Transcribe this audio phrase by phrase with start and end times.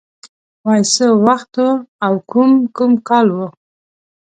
[0.65, 1.67] وای څه وخت و
[2.05, 3.39] او کوم کوم کال و